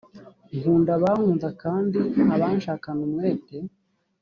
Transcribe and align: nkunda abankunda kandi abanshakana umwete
nkunda 0.57 0.89
abankunda 0.97 1.47
kandi 1.63 1.99
abanshakana 2.33 3.01
umwete 3.07 3.57